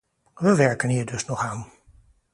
We 0.35 0.53
werken 0.55 0.89
hier 0.89 1.05
dus 1.05 1.25
nog 1.25 1.41
aan. 1.41 1.71